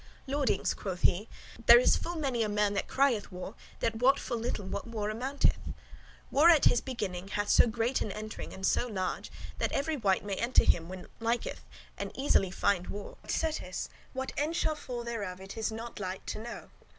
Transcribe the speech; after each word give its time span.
"Lordings," 0.25 0.73
quoth 0.75 1.01
he, 1.01 1.29
"there 1.67 1.77
is 1.77 1.95
full 1.95 2.15
many 2.15 2.41
a 2.41 2.49
man 2.49 2.73
that 2.73 2.87
crieth, 2.87 3.31
'War! 3.31 3.41
war!' 3.43 3.55
that 3.81 3.97
wot 3.97 4.17
full 4.17 4.39
little 4.39 4.65
what 4.65 4.87
war 4.87 5.11
amounteth. 5.11 5.59
War 6.31 6.49
at 6.49 6.65
his 6.65 6.81
beginning 6.81 7.27
hath 7.27 7.49
so 7.49 7.67
great 7.67 8.01
an 8.01 8.11
entering 8.11 8.51
and 8.51 8.65
so 8.65 8.87
large, 8.87 9.31
that 9.59 9.71
every 9.71 9.97
wight 9.97 10.25
may 10.25 10.33
enter 10.37 10.65
when 10.65 11.01
him 11.01 11.07
liketh, 11.19 11.61
and 11.99 12.09
lightly 12.17 12.23
[easily] 12.23 12.49
find 12.49 12.87
war: 12.87 13.15
but 13.21 13.29
certes 13.29 13.89
what 14.11 14.31
end 14.37 14.55
shall 14.55 14.73
fall 14.73 15.03
thereof 15.03 15.39
it 15.39 15.55
is 15.55 15.71
not 15.71 15.99
light 15.99 16.25
to 16.25 16.39
know. 16.39 16.71